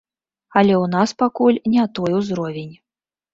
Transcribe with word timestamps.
Але 0.61 0.71
ў 0.77 0.85
нас 0.95 1.13
пакуль 1.21 1.59
не 1.75 1.85
той 1.99 2.17
узровень. 2.21 2.73